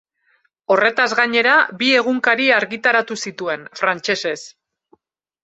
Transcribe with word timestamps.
Horretaz 0.75 1.05
gainera, 1.19 1.57
bi 1.81 1.89
egunkari 1.99 2.49
argitaratu 2.57 3.19
zituen, 3.27 3.69
frantsesez. 3.83 4.37